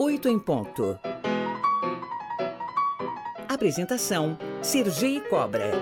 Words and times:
Oito 0.00 0.28
em 0.28 0.38
ponto. 0.38 0.96
Apresentação: 3.48 4.38
Sergi 4.62 5.20
Cobra. 5.28 5.72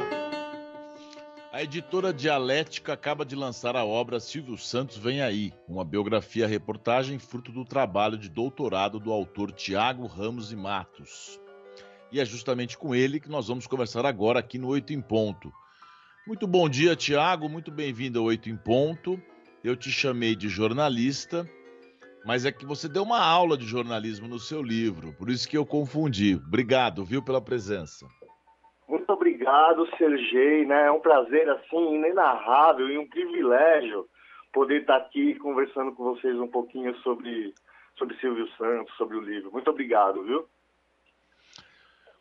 A 1.52 1.62
editora 1.62 2.14
Dialética 2.14 2.94
acaba 2.94 3.26
de 3.26 3.36
lançar 3.36 3.76
a 3.76 3.84
obra 3.84 4.18
Silvio 4.18 4.56
Santos 4.56 4.96
Vem 4.96 5.20
Aí, 5.20 5.52
uma 5.68 5.84
biografia-reportagem 5.84 7.18
fruto 7.18 7.52
do 7.52 7.62
trabalho 7.62 8.16
de 8.16 8.30
doutorado 8.30 8.98
do 8.98 9.12
autor 9.12 9.52
Tiago 9.52 10.06
Ramos 10.06 10.50
e 10.50 10.56
Matos. 10.56 11.38
E 12.10 12.18
é 12.18 12.24
justamente 12.24 12.78
com 12.78 12.94
ele 12.94 13.20
que 13.20 13.28
nós 13.28 13.48
vamos 13.48 13.66
conversar 13.66 14.06
agora 14.06 14.38
aqui 14.38 14.56
no 14.56 14.68
Oito 14.68 14.94
em 14.94 15.00
Ponto. 15.02 15.52
Muito 16.26 16.46
bom 16.46 16.70
dia, 16.70 16.96
Tiago, 16.96 17.50
muito 17.50 17.70
bem-vindo 17.70 18.18
ao 18.18 18.24
Oito 18.24 18.48
em 18.48 18.56
Ponto. 18.56 19.20
Eu 19.62 19.76
te 19.76 19.92
chamei 19.92 20.34
de 20.34 20.48
jornalista 20.48 21.46
mas 22.26 22.44
é 22.44 22.50
que 22.50 22.66
você 22.66 22.88
deu 22.88 23.04
uma 23.04 23.24
aula 23.24 23.56
de 23.56 23.64
jornalismo 23.64 24.26
no 24.26 24.40
seu 24.40 24.60
livro, 24.60 25.12
por 25.12 25.30
isso 25.30 25.48
que 25.48 25.56
eu 25.56 25.64
confundi. 25.64 26.34
Obrigado, 26.34 27.04
viu, 27.04 27.22
pela 27.22 27.40
presença. 27.40 28.04
Muito 28.88 29.08
obrigado, 29.12 29.86
Sergei, 29.96 30.66
né? 30.66 30.86
É 30.86 30.90
um 30.90 30.98
prazer 30.98 31.48
assim 31.48 31.94
inenarrável 31.94 32.88
e 32.88 32.98
um 32.98 33.08
privilégio 33.08 34.08
poder 34.52 34.80
estar 34.80 34.96
aqui 34.96 35.36
conversando 35.36 35.92
com 35.92 36.02
vocês 36.02 36.36
um 36.40 36.48
pouquinho 36.48 36.96
sobre 37.02 37.54
sobre 37.96 38.18
Silvio 38.18 38.46
Santos, 38.58 38.94
sobre 38.96 39.16
o 39.16 39.20
livro. 39.20 39.50
Muito 39.52 39.70
obrigado, 39.70 40.22
viu? 40.22 40.46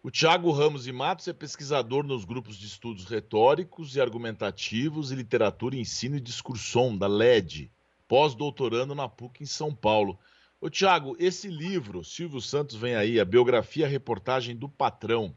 O 0.01 0.11
Tiago 0.11 0.51
Ramos 0.51 0.87
e 0.87 0.93
Matos 0.93 1.27
é 1.27 1.33
pesquisador 1.33 2.05
nos 2.05 2.23
grupos 2.23 2.57
de 2.57 2.67
estudos 2.67 3.09
retóricos 3.09 3.95
e 3.95 4.01
argumentativos 4.01 5.11
e 5.11 5.15
literatura, 5.15 5.75
ensino 5.75 6.15
e 6.15 6.21
discursom 6.21 6.95
da 6.95 7.07
LED 7.07 7.71
pós-doutorando 8.07 8.95
na 8.95 9.07
PUC 9.07 9.43
em 9.43 9.45
São 9.45 9.73
Paulo. 9.73 10.19
Ô 10.59 10.69
Tiago, 10.69 11.15
esse 11.19 11.47
livro, 11.47 12.03
Silvio 12.03 12.41
Santos 12.41 12.75
vem 12.75 12.95
aí, 12.95 13.19
a 13.19 13.25
biografia, 13.25 13.85
a 13.85 13.89
reportagem 13.89 14.55
do 14.55 14.69
patrão, 14.69 15.35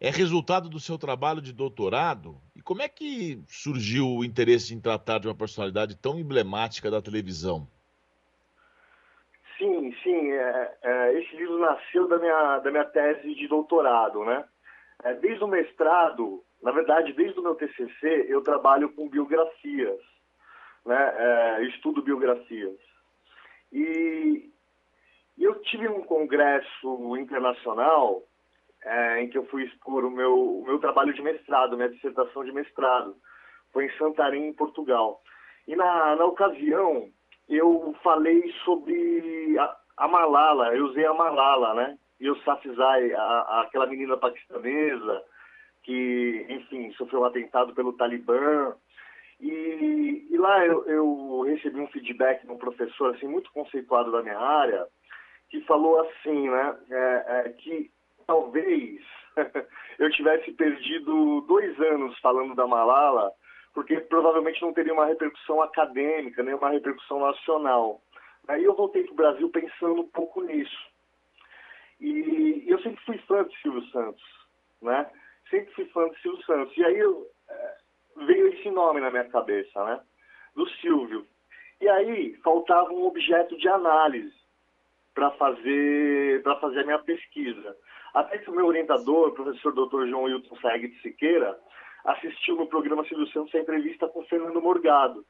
é 0.00 0.10
resultado 0.10 0.68
do 0.68 0.78
seu 0.78 0.98
trabalho 0.98 1.40
de 1.40 1.52
doutorado? 1.52 2.40
E 2.54 2.60
como 2.60 2.82
é 2.82 2.88
que 2.88 3.42
surgiu 3.46 4.06
o 4.06 4.24
interesse 4.24 4.74
em 4.74 4.80
tratar 4.80 5.18
de 5.18 5.28
uma 5.28 5.34
personalidade 5.34 5.96
tão 5.96 6.18
emblemática 6.18 6.90
da 6.90 7.00
televisão? 7.00 7.66
Sim, 9.56 9.94
sim. 10.02 10.32
É, 10.32 10.78
é, 10.82 11.18
esse 11.20 11.36
livro 11.36 11.58
nasceu 11.58 12.08
da 12.08 12.18
minha, 12.18 12.58
da 12.58 12.70
minha 12.70 12.84
tese 12.84 13.34
de 13.34 13.48
doutorado, 13.48 14.24
né? 14.24 14.44
É, 15.04 15.14
desde 15.14 15.42
o 15.42 15.48
mestrado, 15.48 16.44
na 16.62 16.70
verdade, 16.70 17.12
desde 17.12 17.38
o 17.38 17.42
meu 17.42 17.54
TCC, 17.54 18.26
eu 18.28 18.42
trabalho 18.42 18.90
com 18.90 19.08
biografias 19.08 20.00
né, 20.84 21.14
é, 21.16 21.64
estudo 21.64 22.02
biografias. 22.02 22.76
E, 23.72 24.50
eu 25.38 25.60
tive 25.62 25.88
um 25.88 26.02
congresso 26.02 27.16
internacional 27.16 28.22
é, 28.84 29.22
em 29.22 29.28
que 29.28 29.38
eu 29.38 29.46
fui 29.46 29.64
expor 29.64 30.04
o 30.04 30.10
meu, 30.10 30.60
o 30.60 30.64
meu 30.64 30.78
trabalho 30.78 31.12
de 31.12 31.22
mestrado, 31.22 31.76
minha 31.76 31.88
dissertação 31.88 32.44
de 32.44 32.52
mestrado. 32.52 33.16
Foi 33.72 33.86
em 33.86 33.98
Santarém, 33.98 34.48
em 34.48 34.52
Portugal. 34.52 35.20
E 35.66 35.74
na, 35.74 36.16
na 36.16 36.24
ocasião, 36.24 37.08
eu 37.48 37.94
falei 38.02 38.52
sobre 38.64 39.56
a, 39.58 39.76
a 39.96 40.08
Malala, 40.08 40.74
eu 40.74 40.86
usei 40.86 41.04
a 41.04 41.14
Malala, 41.14 41.74
né? 41.74 41.98
E 42.20 42.30
o 42.30 42.36
Safizai, 42.42 43.12
a, 43.12 43.20
a, 43.20 43.62
aquela 43.62 43.86
menina 43.86 44.16
paquistanesa 44.16 45.22
que, 45.82 46.46
enfim, 46.48 46.92
sofreu 46.92 47.22
um 47.22 47.24
atentado 47.24 47.74
pelo 47.74 47.94
Talibã 47.94 48.74
e, 49.46 50.26
e 50.30 50.38
lá 50.38 50.64
eu, 50.64 50.86
eu, 50.86 51.42
recebi 51.42 51.78
um 51.78 51.86
feedback 51.88 52.46
de 52.46 52.50
um 52.50 52.56
professor 52.56 53.14
assim 53.14 53.28
muito 53.28 53.52
conceituado 53.52 54.10
da 54.10 54.22
minha 54.22 54.38
área 54.38 54.86
que 55.50 55.60
falou 55.62 56.00
assim, 56.00 56.48
né, 56.48 56.78
é, 56.90 57.24
é, 57.28 57.48
que 57.50 57.90
talvez 58.26 59.02
eu 59.98 60.10
tivesse 60.12 60.50
perdido 60.52 61.42
dois 61.42 61.78
anos 61.78 62.18
falando 62.20 62.54
da 62.54 62.66
Malala, 62.66 63.30
porque 63.74 64.00
provavelmente 64.00 64.62
não 64.62 64.72
teria 64.72 64.94
uma 64.94 65.04
repercussão 65.04 65.60
acadêmica, 65.60 66.42
nem 66.42 66.54
uma 66.54 66.70
repercussão 66.70 67.20
nacional. 67.20 68.00
Aí 68.48 68.64
eu 68.64 68.74
voltei 68.74 69.04
para 69.04 69.12
o 69.12 69.16
Brasil 69.16 69.50
pensando 69.50 70.00
um 70.00 70.08
pouco 70.08 70.42
nisso. 70.42 70.90
E 72.00 72.64
eu 72.66 72.80
sempre 72.80 73.04
fui 73.04 73.18
fã 73.18 73.44
de 73.44 73.54
Silvio 73.60 73.84
Santos, 73.88 74.24
né? 74.80 75.10
Sempre 75.50 75.72
fui 75.74 75.84
fã 75.86 76.08
de 76.08 76.20
Silvio 76.20 76.42
Santos. 76.44 76.76
E 76.76 76.84
aí 76.84 76.98
eu, 76.98 77.26
veio 78.16 78.48
esse 78.48 78.70
nome 78.70 79.00
na 79.00 79.10
minha 79.10 79.24
cabeça, 79.24 79.84
né? 79.84 80.00
Do 80.54 80.68
Silvio. 80.80 81.26
E 81.80 81.88
aí 81.88 82.34
faltava 82.42 82.90
um 82.92 83.06
objeto 83.06 83.56
de 83.56 83.68
análise 83.68 84.34
para 85.14 85.30
fazer 85.32 86.42
para 86.42 86.56
fazer 86.56 86.80
a 86.80 86.84
minha 86.84 86.98
pesquisa. 86.98 87.76
Até 88.14 88.38
que 88.38 88.50
o 88.50 88.54
meu 88.54 88.66
orientador, 88.66 89.28
o 89.28 89.34
professor 89.34 89.72
Dr. 89.72 90.06
João 90.06 90.24
Wilton 90.24 90.56
Saeg 90.56 90.88
de 90.88 91.00
Siqueira, 91.00 91.58
assistiu 92.04 92.56
no 92.56 92.66
programa 92.66 93.04
Silvio 93.06 93.26
Santos 93.28 93.54
a 93.54 93.58
entrevista 93.58 94.08
com 94.08 94.24
Fernando 94.24 94.60
Morgado. 94.60 95.24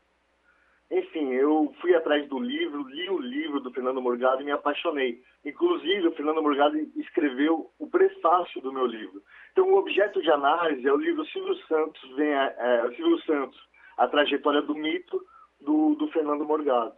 Enfim, 0.91 1.33
eu 1.33 1.75
fui 1.81 1.95
atrás 1.95 2.29
do 2.29 2.39
livro, 2.39 2.87
li 2.89 3.09
o 3.09 3.19
livro 3.19 3.61
do 3.61 3.73
Fernando 3.73 4.03
Morgado 4.03 4.43
e 4.43 4.45
me 4.45 4.53
apaixonei. 4.53 5.23
Inclusive, 5.45 6.09
o 6.09 6.15
Fernando 6.15 6.43
Morgado 6.43 6.77
escreveu 6.97 7.71
o 7.79 7.87
prefácio 7.87 8.61
do 8.61 8.73
meu 8.73 8.87
livro. 8.87 9.23
Então, 9.53 9.73
o 9.73 9.79
objeto 9.79 10.21
de 10.21 10.31
análise 10.31 10.87
é 10.87 10.93
o 10.93 10.99
livro 10.99 11.25
Silvio 11.27 11.57
Santos, 11.67 12.01
vem 12.17 12.35
a, 12.35 12.55
é, 12.59 12.95
Silvio 12.95 13.21
Santos, 13.23 13.59
a 13.97 14.07
trajetória 14.07 14.63
do 14.63 14.75
mito 14.75 15.21
do, 15.61 15.95
do 15.95 16.09
Fernando 16.09 16.45
Morgado. 16.45 16.95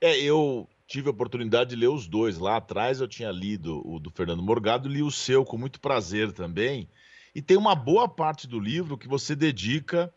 É, 0.00 0.20
eu 0.20 0.68
tive 0.86 1.08
a 1.08 1.12
oportunidade 1.12 1.70
de 1.70 1.76
ler 1.76 1.88
os 1.88 2.06
dois. 2.06 2.38
Lá 2.38 2.56
atrás 2.56 3.00
eu 3.00 3.08
tinha 3.08 3.30
lido 3.30 3.82
o 3.84 3.98
do 3.98 4.10
Fernando 4.10 4.42
Morgado, 4.42 4.88
li 4.88 5.02
o 5.02 5.10
seu 5.10 5.44
com 5.44 5.58
muito 5.58 5.80
prazer 5.80 6.32
também. 6.32 6.88
E 7.34 7.42
tem 7.42 7.56
uma 7.56 7.74
boa 7.74 8.08
parte 8.08 8.46
do 8.46 8.60
livro 8.60 8.96
que 8.96 9.08
você 9.08 9.34
dedica 9.34 10.12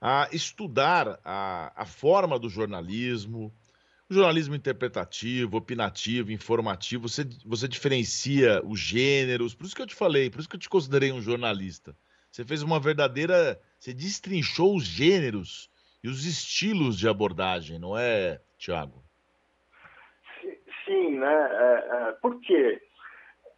a 0.00 0.28
estudar 0.32 1.18
a, 1.24 1.72
a 1.74 1.84
forma 1.84 2.38
do 2.38 2.48
jornalismo, 2.48 3.52
o 4.08 4.14
jornalismo 4.14 4.54
interpretativo, 4.54 5.56
opinativo, 5.56 6.32
informativo, 6.32 7.08
você, 7.08 7.24
você 7.44 7.68
diferencia 7.68 8.62
os 8.64 8.78
gêneros, 8.78 9.54
por 9.54 9.66
isso 9.66 9.76
que 9.76 9.82
eu 9.82 9.86
te 9.86 9.94
falei, 9.94 10.30
por 10.30 10.40
isso 10.40 10.48
que 10.48 10.56
eu 10.56 10.60
te 10.60 10.68
considerei 10.68 11.12
um 11.12 11.20
jornalista. 11.20 11.94
Você 12.30 12.44
fez 12.44 12.62
uma 12.62 12.78
verdadeira. 12.78 13.60
Você 13.78 13.92
destrinchou 13.92 14.76
os 14.76 14.84
gêneros 14.84 15.70
e 16.02 16.08
os 16.08 16.24
estilos 16.24 16.98
de 16.98 17.08
abordagem, 17.08 17.78
não 17.78 17.96
é, 17.96 18.40
Tiago? 18.58 19.02
Sim, 20.84 21.18
né? 21.18 21.48
É, 21.50 22.08
é, 22.08 22.12
por 22.20 22.40
quê? 22.40 22.80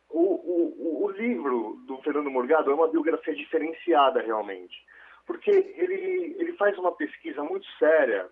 O, 0.08 0.20
o, 0.20 1.04
o 1.04 1.10
livro 1.10 1.82
do 1.86 1.98
Fernando 2.02 2.30
Morgado 2.30 2.70
é 2.70 2.74
uma 2.74 2.88
biografia 2.88 3.34
diferenciada, 3.34 4.22
realmente 4.22 4.74
porque 5.30 5.48
ele, 5.48 6.34
ele 6.40 6.52
faz 6.54 6.76
uma 6.76 6.90
pesquisa 6.90 7.40
muito 7.44 7.64
séria 7.78 8.28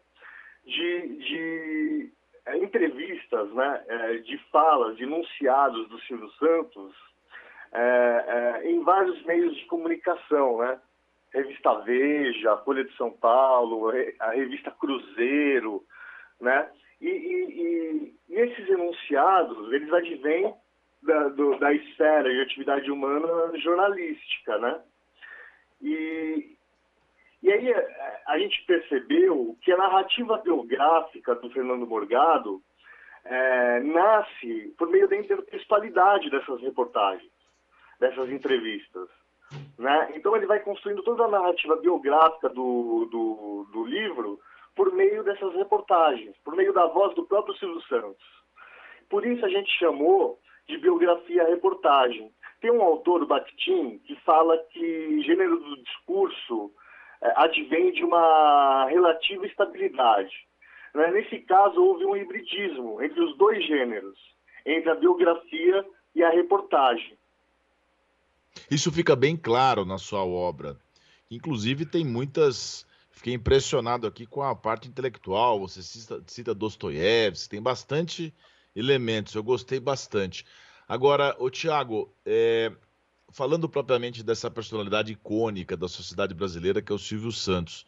de, 0.65 1.17
de 1.19 2.13
é, 2.45 2.59
entrevistas, 2.59 3.53
né, 3.53 3.85
é, 3.87 4.15
de 4.17 4.37
falas, 4.51 4.97
de 4.97 5.05
enunciados 5.05 5.89
do 5.89 6.01
Silvio 6.01 6.29
Santos 6.33 6.97
é, 7.71 8.25
é, 8.65 8.71
em 8.73 8.83
vários 8.83 9.23
meios 9.27 9.57
de 9.57 9.65
comunicação, 9.67 10.59
né? 10.59 10.81
Revista 11.33 11.73
Veja, 11.83 12.57
Folha 12.65 12.83
de 12.83 12.97
São 12.97 13.13
Paulo, 13.13 13.93
a 14.19 14.31
revista 14.33 14.73
Cruzeiro, 14.73 15.85
né? 16.41 16.69
E, 17.01 17.07
e, 17.07 17.45
e, 17.63 18.15
e 18.29 18.35
esses 18.41 18.69
enunciados, 18.69 19.73
eles 19.73 19.93
advêm 19.93 20.53
da, 21.03 21.29
do, 21.29 21.57
da 21.61 21.73
esfera 21.73 22.29
de 22.29 22.41
atividade 22.41 22.91
humana 22.91 23.57
jornalística, 23.59 24.59
né? 24.59 24.81
E, 25.81 26.58
e 27.43 27.53
aí 27.53 27.71
é, 27.71 28.23
a 28.27 28.39
gente 28.39 28.65
percebeu 28.67 29.57
que 29.63 29.73
a 29.73 29.77
narrativa 29.77 30.39
biográfica 30.39 31.35
do 31.37 31.51
Fernando 31.51 31.87
Morgado 31.87 32.61
é, 33.25 33.81
nasce 33.81 34.75
por 34.77 34.89
meio 34.89 35.09
da 35.09 35.17
intertextualidade 35.17 36.31
dessas 36.31 36.61
reportagens, 36.61 37.31
dessas 38.01 38.31
entrevistas. 38.31 39.09
Né? 39.79 40.13
Então 40.15 40.37
ele 40.37 40.47
vai 40.47 40.61
construindo 40.61 41.03
toda 41.03 41.25
a 41.25 41.29
narrativa 41.29 41.77
biográfica 41.77 42.49
do, 42.49 43.09
do, 43.11 43.69
do 43.73 43.85
livro 43.85 44.39
por 44.75 44.93
meio 44.93 45.23
dessas 45.25 45.55
reportagens, 45.55 46.37
por 46.45 46.55
meio 46.55 46.73
da 46.73 46.87
voz 46.87 47.15
do 47.15 47.25
próprio 47.25 47.57
Silvio 47.57 47.81
Santos. 47.83 48.39
Por 49.09 49.25
isso 49.25 49.45
a 49.45 49.49
gente 49.49 49.71
chamou 49.79 50.39
de 50.69 50.77
biografia-reportagem. 50.79 52.31
Tem 52.61 52.71
um 52.71 52.83
autor, 52.83 53.23
o 53.23 53.27
Bakhtin, 53.27 53.99
que 54.01 54.15
fala 54.17 54.59
que 54.71 55.23
gênero 55.23 55.59
do 55.59 55.83
discurso 55.83 56.73
advém 57.21 57.93
de 57.93 58.05
uma 58.05 58.87
relativa 58.89 59.47
estabilidade. 59.47 60.35
Né? 60.95 61.11
Nesse 61.11 61.39
caso, 61.41 61.81
houve 61.81 62.05
um 62.05 62.17
hibridismo 62.17 63.03
entre 63.03 63.21
os 63.21 63.37
dois 63.37 63.65
gêneros, 63.67 64.19
entre 64.65 64.91
a 64.91 64.95
biografia 64.95 65.85
e 66.15 66.23
a 66.23 66.31
reportagem. 66.31 67.17
Isso 68.71 68.91
fica 68.91 69.15
bem 69.15 69.37
claro 69.37 69.85
na 69.85 69.99
sua 69.99 70.25
obra. 70.25 70.77
Inclusive, 71.31 71.87
tem 71.87 72.05
muitas. 72.05 72.87
Fiquei 73.11 73.35
impressionado 73.35 74.07
aqui 74.07 74.27
com 74.27 74.43
a 74.43 74.55
parte 74.55 74.89
intelectual. 74.89 75.61
Você 75.61 75.83
cita, 75.83 76.23
cita 76.27 76.55
Dostoiévski, 76.55 77.51
tem 77.51 77.63
bastante 77.63 78.35
elementos. 78.75 79.35
Eu 79.35 79.43
gostei 79.43 79.81
bastante. 79.81 80.45
Agora, 80.89 81.37
o 81.39 81.51
Tiago, 81.51 82.13
é, 82.25 82.73
falando 83.33 83.69
propriamente 83.69 84.23
dessa 84.23 84.51
personalidade 84.51 85.13
icônica 85.13 85.77
da 85.77 85.89
sociedade 85.89 86.35
brasileira, 86.35 86.83
que 86.83 86.93
é 86.93 86.95
o 86.95 86.99
Silvio 86.99 87.33
Santos, 87.33 87.87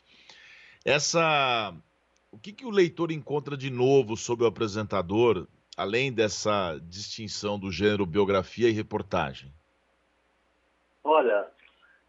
essa, 0.85 1.75
o 2.31 2.39
que, 2.39 2.53
que 2.53 2.65
o 2.65 2.71
leitor 2.71 3.11
encontra 3.11 3.57
de 3.57 3.71
novo 3.71 4.17
sobre 4.17 4.45
o 4.45 4.49
apresentador, 4.49 5.47
além 5.77 6.13
dessa 6.13 6.79
distinção 6.83 7.59
do 7.59 7.71
gênero 7.71 8.07
biografia 8.07 8.69
e 8.69 8.73
reportagem? 8.73 9.53
Olha, 11.03 11.49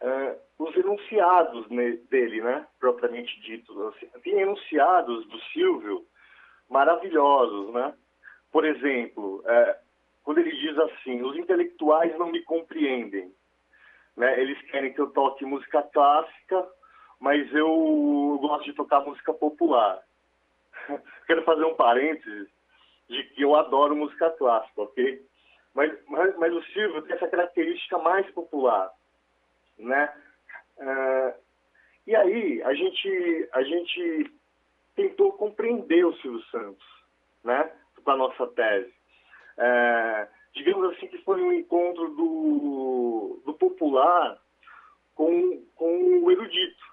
é, 0.02 0.38
os 0.60 0.76
enunciados 0.76 1.68
dele, 2.10 2.42
né, 2.42 2.66
propriamente 2.80 3.40
dito, 3.42 3.88
assim, 3.88 4.08
tem 4.24 4.40
enunciados 4.40 5.26
do 5.28 5.40
Silvio 5.54 6.06
maravilhosos, 6.70 7.74
né? 7.74 7.94
Por 8.52 8.66
exemplo, 8.66 9.44
é, 9.46 9.78
quando 10.32 10.48
ele 10.48 10.56
diz 10.56 10.78
assim: 10.78 11.22
os 11.22 11.36
intelectuais 11.36 12.18
não 12.18 12.32
me 12.32 12.42
compreendem. 12.44 13.36
Né? 14.16 14.40
Eles 14.40 14.62
querem 14.72 14.94
que 14.94 15.02
eu 15.02 15.10
toque 15.10 15.44
música 15.44 15.84
clássica, 15.84 16.70
mas 17.20 17.54
eu 17.54 18.40
gosto 18.40 18.64
de 18.64 18.74
tocar 18.74 19.02
música 19.02 19.34
popular. 19.34 20.02
Quero 21.28 21.44
fazer 21.44 21.66
um 21.66 21.76
parênteses 21.76 22.48
de 23.10 23.24
que 23.26 23.42
eu 23.42 23.58
adoro 23.58 23.94
música 23.94 24.30
clássica, 24.32 24.84
ok? 24.84 25.22
Mas, 25.74 25.92
mas, 26.08 26.38
mas 26.38 26.54
o 26.54 26.64
Silvio 26.64 27.02
tem 27.02 27.18
essa 27.18 27.28
característica 27.28 27.98
mais 27.98 28.30
popular, 28.32 28.90
né? 29.78 30.14
Uh, 30.78 31.34
e 32.08 32.16
aí 32.16 32.64
a 32.64 32.74
gente 32.74 33.50
a 33.52 33.64
gente 33.64 34.34
tentou 34.96 35.34
compreender 35.34 36.06
o 36.06 36.16
Silvio 36.20 36.42
Santos, 36.44 36.88
né? 37.44 37.70
Com 38.02 38.12
a 38.12 38.16
nossa 38.16 38.48
tese. 38.48 39.01
É, 39.64 40.28
digamos 40.56 40.92
assim 40.92 41.08
que 41.08 41.20
foi 41.20 41.40
um 41.40 41.54
encontro 41.54 42.10
do, 42.16 43.42
do 43.46 43.54
popular 43.54 44.40
com, 45.14 45.64
com 45.76 46.24
o 46.24 46.32
erudito, 46.32 46.84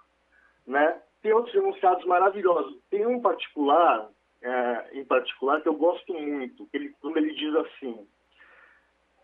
né? 0.67 1.01
Tem 1.23 1.33
outros 1.33 1.55
enunciados 1.55 2.05
maravilhosos. 2.05 2.79
Tem 2.91 3.07
um 3.07 3.23
particular, 3.23 4.11
é, 4.43 4.89
em 4.93 5.05
particular, 5.05 5.63
que 5.63 5.69
eu 5.69 5.75
gosto 5.75 6.13
muito, 6.13 6.69
ele, 6.75 6.95
quando 7.01 7.17
ele 7.17 7.35
diz 7.35 7.55
assim, 7.57 8.07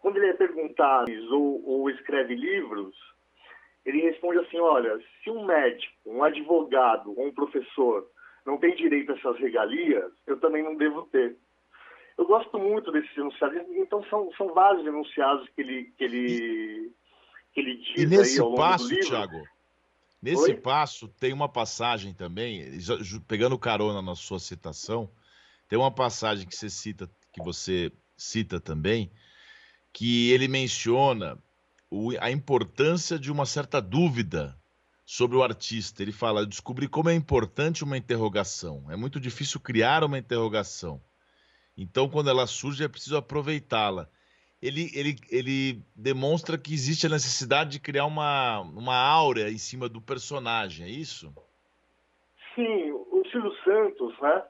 quando 0.00 0.17
ele 0.17 0.31
é 0.31 0.35
perguntado 0.35 1.11
ou, 1.31 1.62
ou 1.69 1.90
escreve 1.90 2.35
livros, 2.35 2.97
ele 3.85 4.00
responde 4.00 4.38
assim, 4.38 4.58
olha, 4.58 4.99
se 5.23 5.31
um 5.31 5.44
médico, 5.44 5.93
um 6.06 6.25
advogado 6.25 7.12
ou 7.14 7.26
um 7.26 7.35
professor 7.35 8.08
não 8.47 8.56
tem 8.56 8.75
direito 8.75 9.12
a 9.12 9.17
essas 9.17 9.38
regalias, 9.38 10.11
eu 10.26 10.40
também 10.40 10.62
não 10.62 10.75
devo 10.75 11.02
ter. 11.06 11.37
Eu 12.16 12.26
gosto 12.26 12.58
muito 12.58 12.93
desses 12.93 13.16
enunciados. 13.16 13.58
Então, 13.70 14.05
são, 14.08 14.31
são 14.37 14.55
vários 14.55 14.87
enunciados 14.87 15.49
que 15.50 15.61
ele, 15.61 15.84
que 15.96 16.05
ele, 16.05 16.93
que 17.52 17.61
ele 17.61 17.76
diz 17.76 18.02
e 18.02 18.06
nesse 18.06 18.34
aí 18.34 18.40
ao 18.40 18.49
longo 18.49 18.61
passo, 18.61 18.84
do 18.84 18.90
livro. 18.90 19.08
Thiago, 19.08 19.43
nesse 20.22 20.50
Oi? 20.50 20.55
passo 20.55 21.08
tem 21.08 21.32
uma 21.32 21.49
passagem 21.49 22.14
também, 22.14 22.78
pegando 23.26 23.58
carona 23.58 24.00
na 24.00 24.14
sua 24.14 24.38
citação, 24.38 25.11
tem 25.69 25.78
uma 25.78 25.90
passagem 25.90 26.46
que 26.46 26.55
você 26.55 26.70
cita, 26.70 27.11
que 27.32 27.43
você 27.43 27.90
cita 28.16 28.61
também, 28.61 29.11
que 29.93 30.31
ele 30.31 30.46
menciona 30.46 31.37
a 32.20 32.31
importância 32.31 33.19
de 33.19 33.31
uma 33.31 33.46
certa 33.46 33.81
dúvida 33.81 34.56
sobre 35.05 35.37
o 35.37 35.43
artista. 35.43 36.02
Ele 36.02 36.12
fala: 36.12 36.43
"Eu 36.43 36.46
descobri 36.46 36.88
como 36.88 37.08
é 37.08 37.14
importante 37.14 37.82
uma 37.82 37.96
interrogação. 37.96 38.84
É 38.88 38.96
muito 38.96 39.19
difícil 39.19 39.61
criar 39.61 40.05
uma 40.05 40.19
interrogação. 40.19 41.00
Então, 41.76 42.09
quando 42.09 42.31
ela 42.31 42.47
surge, 42.47 42.85
é 42.85 42.88
preciso 42.88 43.17
aproveitá-la. 43.17 44.09
Ele, 44.62 44.91
ele, 44.94 45.17
ele 45.31 45.82
demonstra 45.94 46.56
que 46.56 46.73
existe 46.73 47.06
a 47.06 47.11
necessidade 47.11 47.71
de 47.71 47.81
criar 47.81 48.06
uma, 48.06 48.61
uma 48.61 48.97
áurea 48.97 49.50
em 49.50 49.59
cima 49.59 49.88
do 49.88 50.00
personagem, 50.00 50.87
é 50.87 50.91
isso? 50.91 51.35
Sim, 52.55 52.93
o 52.93 53.23
Silvio 53.31 53.53
Santos, 53.65 54.19
né? 54.21 54.43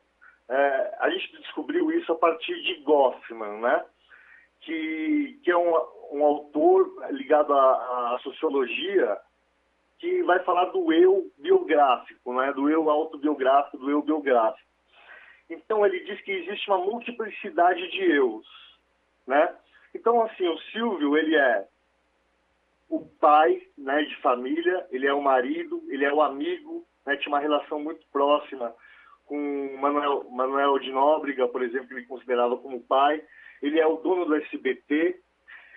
é, 0.48 0.96
a 1.00 1.10
gente 1.10 1.36
descobriu 1.38 1.90
isso 1.92 2.12
a 2.12 2.16
partir 2.16 2.54
de 2.62 2.80
Goffman, 2.82 3.60
né? 3.60 3.84
Que, 4.60 5.38
que 5.42 5.50
é 5.50 5.56
um, 5.56 5.74
um 6.12 6.24
autor 6.24 7.06
ligado 7.10 7.52
à, 7.52 8.14
à 8.14 8.18
sociologia 8.22 9.18
que 9.98 10.22
vai 10.22 10.38
falar 10.40 10.66
do 10.66 10.92
eu 10.92 11.30
biográfico, 11.38 12.34
né? 12.34 12.52
Do 12.52 12.68
eu 12.68 12.88
autobiográfico, 12.90 13.78
do 13.78 13.90
eu 13.90 14.02
biográfico. 14.02 14.68
Então 15.54 15.84
ele 15.84 16.00
diz 16.00 16.20
que 16.22 16.32
existe 16.32 16.68
uma 16.68 16.78
multiplicidade 16.78 17.90
de 17.90 18.02
eus, 18.12 18.46
né? 19.26 19.54
Então 19.94 20.22
assim, 20.22 20.46
o 20.46 20.58
Silvio, 20.70 21.16
ele 21.16 21.36
é 21.36 21.66
o 22.88 23.00
pai, 23.20 23.62
né, 23.78 24.02
de 24.02 24.16
família, 24.20 24.86
ele 24.90 25.06
é 25.06 25.12
o 25.12 25.22
marido, 25.22 25.82
ele 25.88 26.04
é 26.04 26.12
o 26.12 26.22
amigo, 26.22 26.86
né, 27.06 27.16
tinha 27.16 27.32
uma 27.32 27.40
relação 27.40 27.80
muito 27.80 28.06
próxima 28.12 28.74
com 29.26 29.76
Manuel, 29.78 30.24
Manuel 30.30 30.78
de 30.78 30.92
Nóbrega, 30.92 31.48
por 31.48 31.62
exemplo, 31.62 31.88
que 31.88 31.94
ele 31.94 32.06
considerava 32.06 32.56
como 32.58 32.82
pai. 32.82 33.22
Ele 33.62 33.80
é 33.80 33.86
o 33.86 33.96
dono 33.96 34.26
do 34.26 34.36
SBT, 34.36 35.18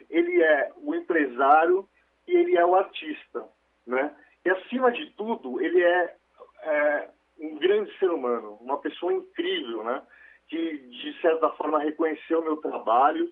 ele 0.10 0.42
é 0.44 0.72
o 0.78 0.94
empresário 0.94 1.88
e 2.28 2.36
ele 2.36 2.58
é 2.58 2.66
o 2.66 2.76
artista, 2.76 3.48
né? 3.86 4.14
E 4.46 4.50
acima 4.50 4.92
de 4.92 5.10
tudo, 5.12 5.62
ele 5.62 5.82
é, 5.82 6.16
é 6.64 7.10
um 7.40 7.56
grande 7.58 7.96
ser 7.98 8.10
humano, 8.10 8.58
uma 8.62 8.78
pessoa 8.80 9.14
incrível, 9.14 9.84
né? 9.84 10.02
Que 10.48 10.78
de 10.78 11.22
certa 11.22 11.50
forma 11.52 11.80
reconheceu 11.80 12.40
o 12.40 12.44
meu 12.44 12.58
trabalho, 12.58 13.32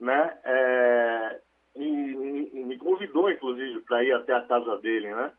né? 0.00 0.38
É, 0.44 1.40
e, 1.76 1.84
e- 1.84 2.64
me 2.64 2.78
convidou, 2.78 3.30
inclusive, 3.30 3.80
para 3.82 4.04
ir 4.04 4.12
até 4.12 4.32
a 4.32 4.42
casa 4.42 4.78
dele, 4.78 5.14
né? 5.14 5.32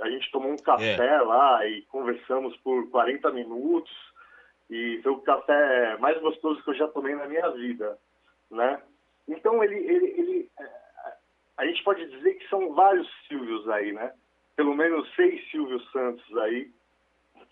A 0.00 0.08
gente 0.08 0.30
tomou 0.30 0.50
um 0.52 0.56
café 0.56 1.20
lá 1.20 1.66
e 1.66 1.82
conversamos 1.82 2.56
por 2.58 2.88
40 2.90 3.30
minutos 3.32 3.92
e 4.70 5.00
foi 5.02 5.12
o 5.12 5.20
café 5.20 5.96
mais 5.98 6.18
gostoso 6.20 6.62
que 6.62 6.70
eu 6.70 6.74
já 6.74 6.88
tomei 6.88 7.14
na 7.14 7.26
minha 7.26 7.48
vida, 7.50 7.98
né? 8.50 8.80
Então 9.28 9.62
ele, 9.62 9.76
ele, 9.76 10.06
ele 10.18 10.50
é, 10.58 10.68
a 11.58 11.66
gente 11.66 11.82
pode 11.84 12.04
dizer 12.08 12.34
que 12.34 12.48
são 12.48 12.72
vários 12.74 13.08
Silvios 13.28 13.68
aí, 13.68 13.92
né? 13.92 14.12
Pelo 14.56 14.74
menos 14.74 15.12
seis 15.14 15.48
Silvio 15.50 15.80
Santos 15.90 16.36
aí 16.38 16.70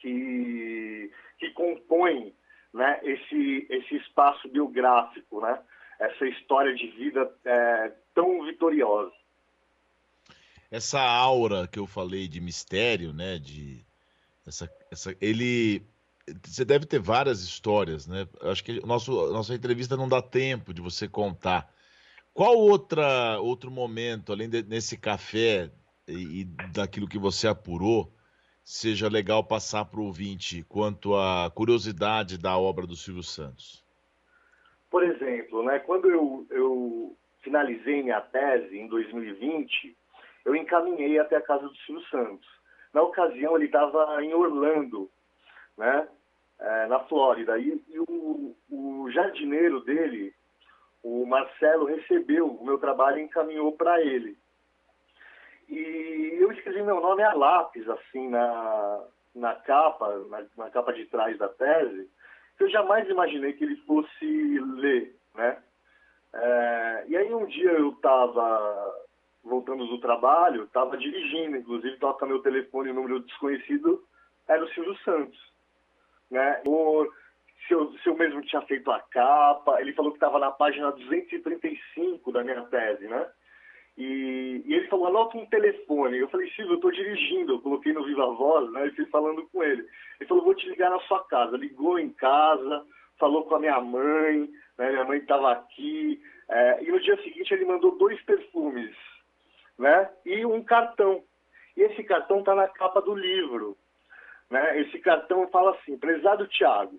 que 0.01 1.11
que 1.39 1.51
compõem, 1.51 2.35
né? 2.73 3.01
Esse 3.03 3.67
esse 3.71 3.97
espaço 3.97 4.49
biográfico, 4.49 5.41
né? 5.41 5.59
Essa 5.99 6.27
história 6.27 6.75
de 6.75 6.87
vida 6.89 7.31
é, 7.45 7.93
tão 8.15 8.45
vitoriosa. 8.45 9.13
Essa 10.71 11.01
aura 11.01 11.67
que 11.67 11.79
eu 11.79 11.87
falei 11.87 12.29
de 12.29 12.41
mistério, 12.41 13.13
né? 13.13 13.39
De 13.39 13.85
essa, 14.47 14.71
essa, 14.91 15.15
ele, 15.21 15.83
você 16.45 16.65
deve 16.65 16.87
ter 16.87 16.99
várias 16.99 17.43
histórias, 17.43 18.07
né? 18.07 18.27
Acho 18.43 18.65
que 18.65 18.85
nosso, 18.87 19.13
nossa 19.33 19.55
entrevista 19.55 19.97
não 19.97 20.09
dá 20.09 20.23
tempo 20.23 20.73
de 20.73 20.81
você 20.81 21.09
contar. 21.09 21.73
Qual 22.33 22.57
outra 22.57 23.39
outro 23.41 23.71
momento, 23.71 24.33
além 24.33 24.49
de, 24.49 24.63
nesse 24.63 24.97
café 24.97 25.71
e, 26.09 26.41
e 26.41 26.45
daquilo 26.73 27.09
que 27.09 27.19
você 27.19 27.47
apurou, 27.47 28.13
seja 28.71 29.09
legal 29.09 29.43
passar 29.43 29.85
para 29.85 29.99
o 29.99 30.05
ouvinte 30.05 30.65
quanto 30.69 31.17
à 31.17 31.51
curiosidade 31.53 32.39
da 32.39 32.57
obra 32.57 32.87
do 32.87 32.95
Silvio 32.95 33.23
Santos? 33.23 33.85
Por 34.89 35.03
exemplo, 35.03 35.65
né, 35.65 35.81
quando 35.81 36.09
eu, 36.09 36.47
eu 36.51 37.17
finalizei 37.41 38.01
minha 38.01 38.21
tese 38.21 38.79
em 38.79 38.87
2020, 38.87 39.97
eu 40.45 40.55
encaminhei 40.55 41.19
até 41.19 41.37
a 41.37 41.43
casa 41.43 41.67
do 41.67 41.77
Silvio 41.79 42.07
Santos. 42.11 42.49
Na 42.95 43.03
ocasião, 43.03 43.57
ele 43.57 43.67
estava 43.67 44.23
em 44.23 44.33
Orlando, 44.33 45.11
né, 45.77 46.09
é, 46.61 46.87
na 46.87 47.01
Flórida, 47.01 47.59
e, 47.59 47.83
e 47.89 47.99
o, 47.99 48.55
o 48.71 49.11
jardineiro 49.11 49.81
dele, 49.81 50.33
o 51.03 51.27
Marcelo, 51.27 51.87
recebeu 51.87 52.47
o 52.47 52.65
meu 52.65 52.79
trabalho 52.79 53.19
e 53.19 53.23
encaminhou 53.23 53.73
para 53.73 54.01
ele. 54.01 54.39
E 55.71 56.39
eu 56.41 56.51
escrevi 56.51 56.83
meu 56.83 57.01
nome 57.01 57.23
a 57.23 57.33
lápis, 57.33 57.89
assim, 57.89 58.29
na, 58.29 59.05
na 59.35 59.55
capa, 59.55 60.19
na, 60.29 60.45
na 60.57 60.71
capa 60.71 60.93
de 60.93 61.07
trás 61.07 61.39
da 61.39 61.49
tese, 61.49 62.11
que 62.59 62.65
eu 62.65 62.71
jamais 62.71 63.09
imaginei 63.09 63.53
que 63.53 63.63
ele 63.63 63.77
fosse 63.87 64.59
ler, 64.77 65.15
né? 65.37 65.63
É, 66.33 67.05
e 67.09 67.17
aí 67.17 67.33
um 67.33 67.47
dia 67.47 67.71
eu 67.71 67.91
estava 67.91 68.95
voltando 69.45 69.87
do 69.87 70.01
trabalho, 70.01 70.65
estava 70.65 70.97
dirigindo, 70.97 71.57
inclusive 71.57 71.97
toca 71.99 72.27
meu 72.27 72.41
telefone, 72.41 72.93
número 72.93 73.21
desconhecido, 73.21 74.05
era 74.49 74.65
o 74.65 74.69
Silvio 74.71 74.97
Santos, 74.99 75.39
né? 76.31 76.61
Por, 76.65 77.13
se, 77.67 77.75
eu, 77.75 77.93
se 77.99 78.09
eu 78.09 78.17
mesmo 78.17 78.43
tinha 78.43 78.63
feito 78.63 78.91
a 78.91 79.01
capa, 79.01 79.81
ele 79.81 79.93
falou 79.93 80.11
que 80.11 80.17
estava 80.17 80.39
na 80.41 80.51
página 80.51 80.91
235 80.91 82.33
da 82.33 82.43
minha 82.43 82.63
tese, 82.63 83.07
né? 83.07 83.27
E, 84.01 84.63
e 84.65 84.75
ele 84.75 84.89
falou, 84.89 85.09
anota 85.09 85.37
um 85.37 85.45
telefone. 85.45 86.17
Eu 86.17 86.29
falei, 86.31 86.49
Silvio, 86.53 86.73
eu 86.73 86.77
estou 86.77 86.91
dirigindo. 86.91 87.53
Eu 87.53 87.61
coloquei 87.61 87.93
no 87.93 88.03
Viva 88.03 88.33
Voz, 88.33 88.73
né? 88.73 88.87
E 88.87 88.93
fui 88.93 89.05
falando 89.07 89.47
com 89.53 89.63
ele. 89.63 89.87
Ele 90.19 90.27
falou, 90.27 90.43
vou 90.43 90.55
te 90.55 90.67
ligar 90.71 90.89
na 90.89 90.99
sua 91.01 91.23
casa. 91.25 91.59
Ligou 91.59 91.99
em 91.99 92.09
casa, 92.09 92.83
falou 93.19 93.45
com 93.45 93.57
a 93.57 93.61
minha 93.61 93.79
mãe, 93.79 94.49
né? 94.79 94.91
minha 94.91 95.05
mãe 95.05 95.19
estava 95.19 95.53
aqui. 95.53 96.19
É, 96.49 96.83
e 96.83 96.91
no 96.91 96.99
dia 96.99 97.15
seguinte 97.23 97.53
ele 97.53 97.67
mandou 97.67 97.99
dois 97.99 98.19
perfumes 98.23 98.97
né? 99.79 100.09
e 100.25 100.47
um 100.47 100.65
cartão. 100.65 101.23
E 101.77 101.83
esse 101.83 102.03
cartão 102.03 102.39
está 102.39 102.55
na 102.55 102.69
capa 102.69 103.03
do 103.03 103.15
livro. 103.15 103.77
Né? 104.49 104.81
Esse 104.81 104.99
cartão 105.01 105.47
fala 105.49 105.73
assim: 105.73 105.99
Prezado 105.99 106.49
Tiago, 106.49 106.99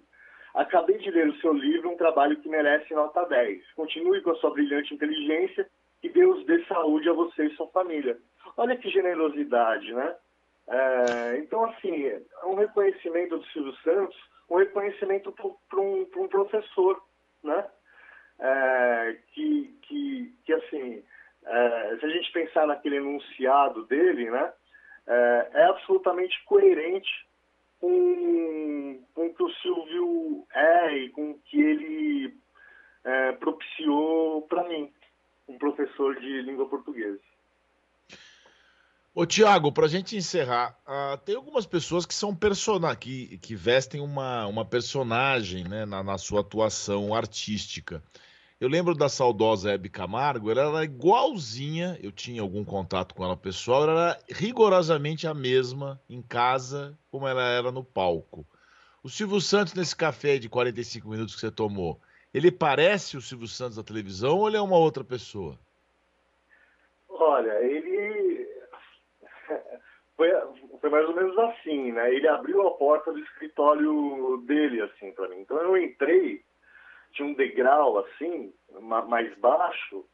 acabei 0.53 0.99
de 0.99 1.09
ler 1.09 1.29
o 1.29 1.37
seu 1.37 1.51
livro, 1.51 1.89
um 1.89 1.97
trabalho 1.97 2.39
que 2.41 2.47
merece 2.47 2.93
nota 2.93 3.25
10. 3.25 3.73
Continue 3.73 4.21
com 4.21 4.29
a 4.29 4.35
sua 4.35 4.51
brilhante 4.51 4.93
inteligência 4.93 5.67
e 6.03 6.09
Deus 6.09 6.45
dê 6.45 6.63
saúde 6.65 7.09
a 7.09 7.13
você 7.13 7.45
e 7.45 7.55
sua 7.55 7.67
família. 7.67 8.17
Olha 8.57 8.75
que 8.75 8.89
generosidade, 8.89 9.93
né? 9.93 10.15
É, 10.67 11.37
então, 11.37 11.65
assim, 11.65 12.11
um 12.45 12.55
reconhecimento 12.55 13.37
do 13.37 13.45
Silvio 13.47 13.75
Santos, 13.83 14.17
um 14.49 14.57
reconhecimento 14.57 15.31
para 15.31 15.79
um, 15.79 16.07
um, 16.17 16.27
professor, 16.27 17.01
né? 17.43 17.65
É, 18.39 19.17
que, 19.33 19.77
que, 19.83 20.33
que, 20.45 20.53
assim, 20.53 21.03
é, 21.45 21.97
se 21.99 22.05
a 22.05 22.09
gente 22.09 22.31
pensar 22.31 22.67
naquele 22.67 22.97
enunciado 22.97 23.85
dele, 23.85 24.29
né? 24.29 24.53
É, 25.07 25.49
é 25.53 25.63
absolutamente 25.65 26.43
coerente 26.45 27.09
com, 27.79 29.03
com 29.13 29.25
o 29.25 29.33
que 29.33 29.43
o 29.43 29.49
Silvio 29.55 30.47
é 30.53 30.97
e 30.97 31.09
com 31.09 31.31
o 31.31 31.39
que 31.39 31.59
ele 31.59 32.33
é, 33.03 33.31
propiciou 33.33 34.43
para 34.43 34.63
mim, 34.67 34.91
um 35.51 35.57
professor 35.57 36.19
de 36.19 36.41
língua 36.41 36.67
portuguesa. 36.67 37.19
Ô 39.13 39.25
Tiago, 39.25 39.73
para 39.73 39.87
a 39.87 39.89
gente 39.89 40.15
encerrar, 40.15 40.79
uh, 40.87 41.17
tem 41.17 41.35
algumas 41.35 41.65
pessoas 41.65 42.05
que 42.05 42.13
são 42.13 42.33
persona 42.33 42.95
que, 42.95 43.37
que 43.39 43.55
vestem 43.55 43.99
uma, 43.99 44.47
uma 44.47 44.63
personagem 44.63 45.65
né, 45.65 45.85
na, 45.85 46.01
na 46.01 46.17
sua 46.17 46.39
atuação 46.39 47.13
artística. 47.13 48.01
Eu 48.57 48.69
lembro 48.69 48.95
da 48.95 49.09
saudosa 49.09 49.71
Hebe 49.73 49.89
Camargo, 49.89 50.49
ela 50.49 50.61
era 50.61 50.85
igualzinha, 50.85 51.99
eu 52.01 52.11
tinha 52.11 52.41
algum 52.41 52.63
contato 52.63 53.13
com 53.13 53.25
ela 53.25 53.35
pessoal, 53.35 53.83
ela 53.83 54.11
era 54.11 54.19
rigorosamente 54.29 55.27
a 55.27 55.33
mesma 55.33 55.99
em 56.07 56.21
casa 56.21 56.97
como 57.09 57.27
ela 57.27 57.43
era 57.43 57.71
no 57.71 57.83
palco. 57.83 58.47
O 59.03 59.09
Silvio 59.09 59.41
Santos, 59.41 59.73
nesse 59.73 59.95
café 59.95 60.37
de 60.37 60.47
45 60.47 61.09
minutos 61.09 61.33
que 61.33 61.41
você 61.41 61.51
tomou, 61.51 61.99
ele 62.33 62.51
parece 62.51 63.17
o 63.17 63.21
Silvio 63.21 63.47
Santos 63.47 63.77
da 63.77 63.83
televisão 63.83 64.37
ou 64.39 64.47
ele 64.47 64.57
é 64.57 64.61
uma 64.61 64.77
outra 64.77 65.03
pessoa? 65.03 65.57
Olha, 67.09 67.63
ele 67.63 68.47
foi, 70.15 70.29
foi 70.79 70.89
mais 70.89 71.07
ou 71.07 71.15
menos 71.15 71.37
assim, 71.37 71.91
né? 71.91 72.13
Ele 72.13 72.27
abriu 72.27 72.67
a 72.67 72.71
porta 72.71 73.11
do 73.11 73.19
escritório 73.19 74.43
dele, 74.45 74.81
assim, 74.81 75.11
para 75.11 75.27
mim. 75.29 75.39
Então 75.39 75.57
eu 75.57 75.77
entrei 75.77 76.43
tinha 77.13 77.27
um 77.27 77.33
degrau 77.33 77.99
assim, 77.99 78.53
mais 78.81 79.37
baixo, 79.37 80.05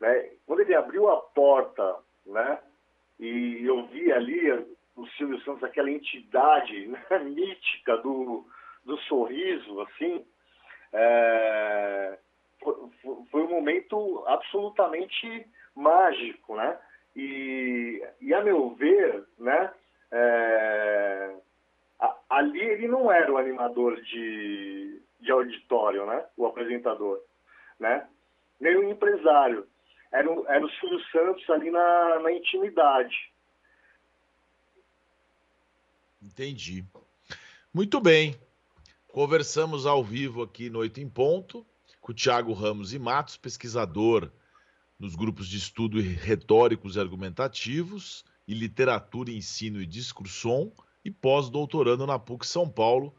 né? 0.00 0.30
Quando 0.46 0.60
ele 0.60 0.74
abriu 0.74 1.08
a 1.08 1.16
porta, 1.20 1.96
né? 2.26 2.60
E 3.18 3.62
eu 3.64 3.86
vi 3.86 4.12
ali 4.12 4.50
o 4.96 5.06
Silvio 5.16 5.40
Santos, 5.42 5.62
aquela 5.62 5.90
entidade 5.90 6.86
né? 6.86 7.00
mítica 7.24 7.96
do, 7.98 8.46
do 8.84 8.96
sorriso, 9.02 9.80
assim, 9.82 10.24
é... 10.92 12.18
foi, 13.30 13.42
um 13.42 13.48
momento 13.48 14.24
absolutamente 14.26 15.46
mágico, 15.74 16.56
né? 16.56 16.78
E, 17.16 18.02
e 18.20 18.34
a 18.34 18.42
meu 18.42 18.70
ver, 18.74 19.24
né? 19.38 19.72
É... 20.12 21.34
ali 22.28 22.60
ele 22.60 22.88
não 22.88 23.10
era 23.10 23.32
o 23.32 23.38
animador 23.38 24.00
de, 24.02 25.00
de 25.20 25.30
auditório, 25.30 26.06
né? 26.06 26.24
O 26.36 26.46
apresentador, 26.46 27.20
né? 27.78 28.06
Nem 28.60 28.76
o 28.76 28.90
empresário. 28.90 29.66
Era 30.12 30.28
era 30.48 30.64
o 30.64 30.70
Silvio 30.70 31.00
Santos 31.12 31.48
ali 31.50 31.70
na, 31.70 32.18
na 32.20 32.32
intimidade. 32.32 33.30
Entendi. 36.22 36.84
Muito 37.72 38.00
bem. 38.00 38.34
Conversamos 39.12 39.86
ao 39.86 40.04
vivo 40.04 40.40
aqui 40.40 40.70
no 40.70 40.78
Oito 40.78 41.00
em 41.00 41.08
Ponto 41.08 41.66
com 42.00 42.12
o 42.12 42.14
Tiago 42.14 42.52
Ramos 42.52 42.94
e 42.94 42.98
Matos, 42.98 43.36
pesquisador 43.36 44.30
nos 45.00 45.16
grupos 45.16 45.48
de 45.48 45.56
estudo 45.56 46.00
retóricos 46.00 46.94
e 46.94 47.00
argumentativos 47.00 48.24
e 48.46 48.54
literatura, 48.54 49.32
ensino 49.32 49.82
e 49.82 49.86
discursom 49.86 50.72
e 51.04 51.10
pós-doutorando 51.10 52.06
na 52.06 52.20
PUC 52.20 52.46
São 52.46 52.70
Paulo, 52.70 53.12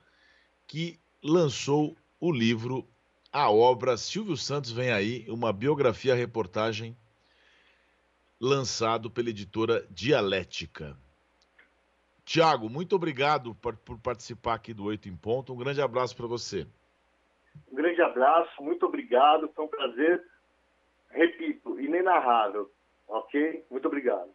que 0.66 0.98
lançou 1.22 1.98
o 2.22 2.32
livro, 2.32 2.88
a 3.30 3.52
obra 3.52 3.98
Silvio 3.98 4.38
Santos 4.38 4.72
Vem 4.72 4.92
Aí, 4.92 5.26
uma 5.28 5.52
biografia 5.52 6.16
reportagem 6.16 6.96
lançado 8.40 9.12
pela 9.12 9.30
editora 9.30 9.86
Dialética. 9.92 10.98
Tiago, 12.26 12.70
muito 12.70 12.96
obrigado 12.96 13.56
por, 13.56 13.76
por, 13.78 13.98
participar 14.00 14.56
aqui 14.56 14.74
do 14.74 14.86
Oito 14.86 15.10
em 15.10 15.16
Ponto. 15.16 15.54
Um 15.54 15.58
grande 15.58 15.82
abraço 15.82 16.16
para 16.16 16.28
você. 16.28 16.68
Um 17.72 17.76
grande 17.76 18.02
abraço, 18.02 18.62
muito 18.62 18.86
obrigado. 18.86 19.50
Foi 19.56 19.66
um 19.66 19.68
prazer, 19.68 20.24
repito, 21.10 21.80
inenarrável. 21.80 22.72
Ok? 23.08 23.66
Muito 23.70 23.88
obrigado. 23.88 24.30